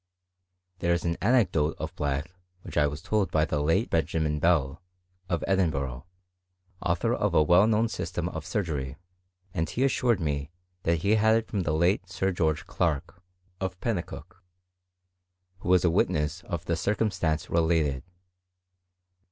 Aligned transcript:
There 0.79 0.93
is 0.93 1.05
an 1.05 1.15
anecdote 1.21 1.75
of 1.77 1.95
Black 1.95 2.31
which 2.63 2.75
I 2.75 2.87
was 2.87 3.03
told 3.03 3.29
by 3.29 3.45
the 3.45 3.61
late 3.61 3.89
Mr. 3.89 3.91
Benjamin 3.91 4.39
Bell, 4.39 4.81
of 5.29 5.43
Edinburgh, 5.45 6.07
author 6.81 7.13
of 7.13 7.35
a 7.35 7.43
well 7.43 7.67
known 7.67 7.87
system 7.87 8.27
of 8.29 8.43
surgery, 8.43 8.97
and 9.53 9.69
he 9.69 9.83
assured 9.83 10.19
me 10.19 10.49
that 10.81 11.03
he 11.03 11.17
had 11.17 11.35
it 11.35 11.45
from 11.47 11.61
the 11.61 11.73
late 11.73 12.09
Sir 12.09 12.31
George 12.31 12.65
Clarke, 12.65 13.13
o£ 13.13 13.13
CHEHIST&T 13.13 13.13
HC 13.13 13.19
GREAT 13.19 13.53
BRITAIN. 13.59 13.95
929 13.95 14.23
Penniciiiky 14.41 14.43
who 15.59 15.69
was 15.69 15.85
a 15.85 15.91
witness 15.91 16.41
of 16.45 16.65
the 16.65 16.75
circumstance 16.75 17.45
^^^lated. 17.45 18.01